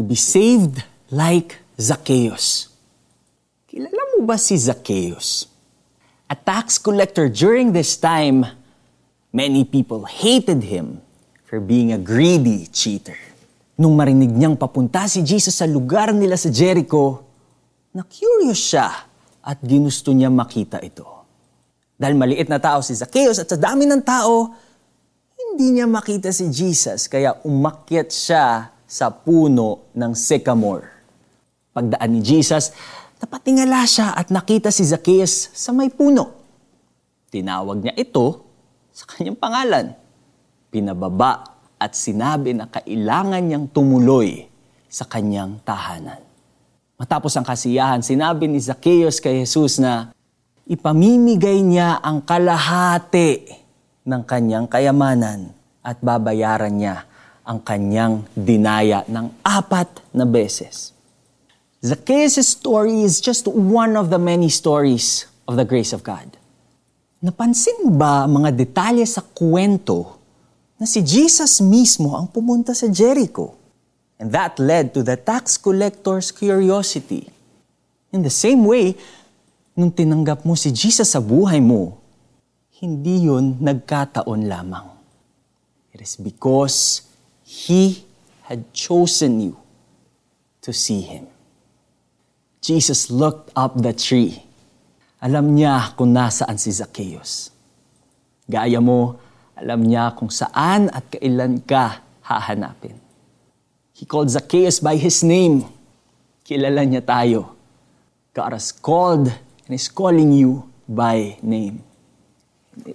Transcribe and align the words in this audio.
to 0.00 0.02
be 0.08 0.16
saved 0.16 0.80
like 1.12 1.60
Zacchaeus. 1.76 2.72
Kilala 3.68 4.16
mo 4.16 4.24
ba 4.24 4.40
si 4.40 4.56
Zacchaeus? 4.56 5.44
A 6.24 6.32
tax 6.32 6.80
collector 6.80 7.28
during 7.28 7.76
this 7.76 8.00
time, 8.00 8.48
many 9.28 9.68
people 9.68 10.08
hated 10.08 10.64
him 10.64 11.04
for 11.44 11.60
being 11.60 11.92
a 11.92 12.00
greedy 12.00 12.64
cheater. 12.72 13.20
Nung 13.76 13.92
marinig 13.92 14.32
niyang 14.32 14.56
papunta 14.56 15.04
si 15.04 15.20
Jesus 15.20 15.60
sa 15.60 15.68
lugar 15.68 16.16
nila 16.16 16.40
sa 16.40 16.48
Jericho, 16.48 17.20
na-curious 17.92 18.72
siya 18.72 18.88
at 19.44 19.60
ginusto 19.60 20.16
niya 20.16 20.32
makita 20.32 20.80
ito. 20.80 21.04
Dahil 22.00 22.16
maliit 22.16 22.48
na 22.48 22.56
tao 22.56 22.80
si 22.80 22.96
Zacchaeus 22.96 23.36
at 23.36 23.52
sa 23.52 23.60
dami 23.60 23.84
ng 23.84 24.00
tao, 24.00 24.48
hindi 25.36 25.76
niya 25.76 25.84
makita 25.84 26.32
si 26.32 26.48
Jesus 26.48 27.04
kaya 27.04 27.36
umakyat 27.44 28.08
siya 28.08 28.79
sa 28.90 29.14
puno 29.14 29.94
ng 29.94 30.12
sycamore. 30.18 30.90
Pagdaan 31.70 32.10
ni 32.10 32.26
Jesus, 32.26 32.74
napatingala 33.22 33.86
siya 33.86 34.10
at 34.18 34.34
nakita 34.34 34.74
si 34.74 34.82
Zacchaeus 34.82 35.54
sa 35.54 35.70
may 35.70 35.94
puno. 35.94 36.34
Tinawag 37.30 37.86
niya 37.86 37.94
ito 37.94 38.42
sa 38.90 39.06
kanyang 39.06 39.38
pangalan. 39.38 39.94
Pinababa 40.74 41.62
at 41.78 41.94
sinabi 41.94 42.50
na 42.50 42.66
kailangan 42.66 43.38
niyang 43.38 43.70
tumuloy 43.70 44.50
sa 44.90 45.06
kanyang 45.06 45.62
tahanan. 45.62 46.18
Matapos 46.98 47.30
ang 47.38 47.46
kasiyahan, 47.46 48.02
sinabi 48.02 48.50
ni 48.50 48.58
Zacchaeus 48.58 49.22
kay 49.22 49.46
Jesus 49.46 49.78
na 49.78 50.10
ipamimigay 50.66 51.62
niya 51.62 52.02
ang 52.02 52.26
kalahati 52.26 53.46
ng 54.02 54.22
kanyang 54.26 54.66
kayamanan 54.66 55.54
at 55.80 56.02
babayaran 56.02 56.74
niya 56.74 57.06
ang 57.50 57.58
kanyang 57.66 58.22
dinaya 58.30 59.02
ng 59.10 59.42
apat 59.42 60.06
na 60.14 60.22
beses. 60.22 60.94
Zacchaeus' 61.82 62.46
story 62.46 63.02
is 63.02 63.18
just 63.18 63.50
one 63.50 63.98
of 63.98 64.06
the 64.06 64.22
many 64.22 64.46
stories 64.46 65.26
of 65.50 65.58
the 65.58 65.66
grace 65.66 65.90
of 65.90 66.06
God. 66.06 66.30
Napansin 67.18 67.98
ba 67.98 68.30
mga 68.30 68.54
detalye 68.54 69.02
sa 69.02 69.26
kwento 69.26 70.14
na 70.78 70.86
si 70.86 71.02
Jesus 71.02 71.58
mismo 71.58 72.14
ang 72.14 72.30
pumunta 72.30 72.70
sa 72.70 72.86
Jericho? 72.86 73.58
And 74.22 74.30
that 74.30 74.62
led 74.62 74.94
to 74.94 75.02
the 75.02 75.18
tax 75.18 75.58
collector's 75.58 76.30
curiosity. 76.30 77.26
In 78.14 78.22
the 78.22 78.30
same 78.30 78.62
way, 78.62 78.94
nung 79.74 79.90
tinanggap 79.90 80.46
mo 80.46 80.54
si 80.54 80.70
Jesus 80.70 81.10
sa 81.10 81.18
buhay 81.18 81.58
mo, 81.58 81.98
hindi 82.78 83.26
yun 83.26 83.58
nagkataon 83.58 84.46
lamang. 84.46 84.86
It 85.90 86.04
is 86.04 86.14
because 86.14 87.09
He 87.60 88.08
had 88.48 88.72
chosen 88.72 89.52
you 89.52 89.60
to 90.64 90.72
see 90.72 91.04
Him. 91.04 91.28
Jesus 92.64 93.12
looked 93.12 93.52
up 93.52 93.76
the 93.76 93.92
tree. 93.92 94.40
Alam 95.20 95.52
niya 95.52 95.92
kung 95.92 96.16
nasaan 96.16 96.56
si 96.56 96.72
Zacchaeus. 96.72 97.52
Gaya 98.48 98.80
mo, 98.80 99.20
alam 99.52 99.84
niya 99.84 100.16
kung 100.16 100.32
saan 100.32 100.88
at 100.88 101.04
kailan 101.12 101.60
ka 101.60 102.00
hahanapin. 102.24 102.96
He 103.92 104.08
called 104.08 104.32
Zacchaeus 104.32 104.80
by 104.80 104.96
his 104.96 105.20
name. 105.20 105.68
Kilala 106.40 106.88
niya 106.88 107.04
tayo. 107.04 107.52
God 108.32 108.56
has 108.56 108.72
called 108.72 109.28
and 109.28 109.72
is 109.76 109.92
calling 109.92 110.32
you 110.32 110.64
by 110.88 111.36
name. 111.44 111.84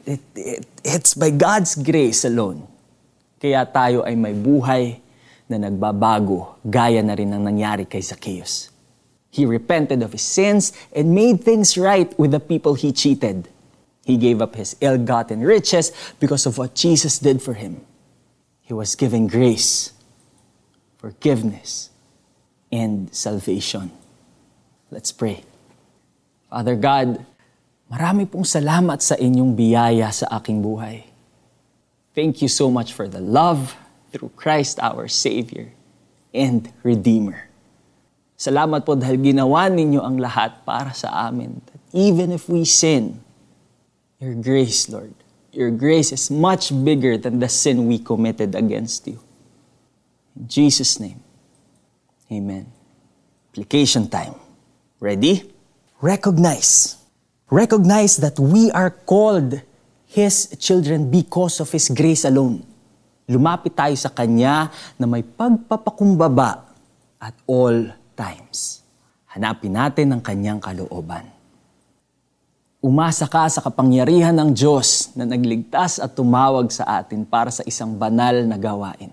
It, 0.09 0.25
it, 0.33 0.65
it's 0.81 1.13
by 1.13 1.29
God's 1.29 1.77
grace 1.77 2.25
alone 2.25 2.65
kaya 3.45 3.61
tayo 3.69 4.01
ay 4.01 4.17
may 4.17 4.33
buhay 4.33 4.97
na 5.45 5.61
nagbabago 5.61 6.57
gaya 6.65 7.05
na 7.05 7.13
rin 7.13 7.29
ang 7.29 7.45
nangyari 7.45 7.85
kay 7.85 8.01
Zacchaeus. 8.01 8.73
He 9.29 9.45
repented 9.45 10.01
of 10.01 10.17
his 10.17 10.25
sins 10.25 10.73
and 10.89 11.13
made 11.13 11.45
things 11.45 11.77
right 11.77 12.09
with 12.17 12.33
the 12.33 12.41
people 12.41 12.73
he 12.73 12.89
cheated. 12.89 13.45
He 14.01 14.17
gave 14.17 14.41
up 14.41 14.57
his 14.57 14.73
ill-gotten 14.81 15.45
riches 15.45 15.93
because 16.17 16.49
of 16.49 16.57
what 16.57 16.73
Jesus 16.73 17.21
did 17.21 17.37
for 17.37 17.53
him. 17.53 17.85
He 18.65 18.73
was 18.73 18.97
given 18.97 19.29
grace, 19.29 19.93
forgiveness, 20.97 21.93
and 22.73 23.13
salvation. 23.13 23.93
Let's 24.89 25.13
pray. 25.13 25.45
Father 26.49 26.73
God, 26.73 27.21
marami 27.93 28.25
pong 28.25 28.49
salamat 28.49 29.05
sa 29.05 29.13
inyong 29.13 29.53
biyaya 29.53 30.09
sa 30.09 30.33
aking 30.33 30.65
buhay. 30.65 31.14
Thank 32.15 32.41
you 32.41 32.47
so 32.47 32.71
much 32.71 32.95
for 32.95 33.11
the 33.11 33.19
love 33.19 33.75
through 34.15 34.31
Christ 34.39 34.79
our 34.79 35.11
Savior 35.11 35.75
and 36.31 36.71
Redeemer. 36.79 37.51
Salamat 38.39 38.87
po 38.87 38.95
dahil 38.95 39.19
ginawa 39.19 39.67
ninyo 39.67 39.99
ang 39.99 40.15
lahat 40.23 40.63
para 40.63 40.95
sa 40.95 41.27
amin. 41.27 41.59
That 41.67 41.83
even 41.91 42.31
if 42.31 42.47
we 42.47 42.63
sin, 42.63 43.19
your 44.23 44.31
grace, 44.31 44.87
Lord, 44.87 45.11
your 45.51 45.75
grace 45.75 46.15
is 46.15 46.31
much 46.31 46.71
bigger 46.71 47.19
than 47.19 47.43
the 47.43 47.51
sin 47.51 47.83
we 47.83 47.99
committed 47.99 48.55
against 48.55 49.11
you. 49.11 49.19
In 50.39 50.47
Jesus' 50.47 51.03
name, 51.03 51.19
amen. 52.31 52.71
Application 53.51 54.07
time. 54.07 54.39
Ready? 55.03 55.51
Recognize. 55.99 56.95
Recognize 57.51 58.23
that 58.23 58.39
we 58.39 58.71
are 58.71 58.91
called 58.91 59.59
His 60.15 60.55
children 60.55 61.11
because 61.11 61.59
of 61.59 61.67
His 61.67 61.91
grace 61.91 62.23
alone. 62.23 62.63
Lumapit 63.27 63.75
tayo 63.75 63.91
sa 63.99 64.07
Kanya 64.07 64.71
na 64.95 65.03
may 65.03 65.27
pagpapakumbaba 65.27 66.71
at 67.19 67.35
all 67.43 67.91
times. 68.15 68.79
Hanapin 69.35 69.75
natin 69.75 70.15
ang 70.15 70.23
Kanyang 70.23 70.63
kalooban. 70.63 71.27
Umasa 72.79 73.27
ka 73.27 73.43
sa 73.51 73.59
kapangyarihan 73.59 74.31
ng 74.31 74.55
Diyos 74.55 75.11
na 75.19 75.27
nagligtas 75.27 75.99
at 75.99 76.15
tumawag 76.15 76.71
sa 76.71 77.03
atin 77.03 77.27
para 77.27 77.51
sa 77.51 77.65
isang 77.67 77.99
banal 77.99 78.45
na 78.47 78.55
gawain. 78.55 79.11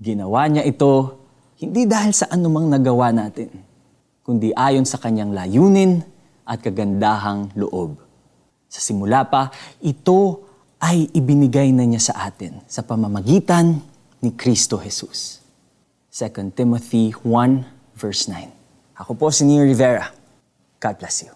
Ginawa 0.00 0.48
niya 0.48 0.64
ito 0.64 1.18
hindi 1.60 1.84
dahil 1.84 2.14
sa 2.16 2.30
anumang 2.32 2.72
nagawa 2.72 3.12
natin, 3.12 3.52
kundi 4.24 4.54
ayon 4.54 4.88
sa 4.88 4.96
kanyang 4.96 5.34
layunin 5.34 6.00
at 6.46 6.62
kagandahang 6.62 7.52
loob. 7.58 8.05
Sa 8.66 8.80
simula 8.80 9.28
pa, 9.28 9.52
ito 9.84 10.42
ay 10.80 11.08
ibinigay 11.12 11.72
na 11.72 11.84
niya 11.84 12.12
sa 12.12 12.28
atin 12.28 12.60
sa 12.64 12.84
pamamagitan 12.84 13.80
ni 14.24 14.32
Kristo 14.32 14.80
Jesus. 14.80 15.44
2 16.12 16.56
Timothy 16.56 17.12
1 17.20 17.96
verse 17.96 18.32
9. 18.32 18.48
Ako 18.96 19.12
po 19.12 19.28
si 19.28 19.44
Neo 19.44 19.64
Rivera. 19.64 20.08
God 20.80 20.96
bless 20.96 21.28
you. 21.28 21.35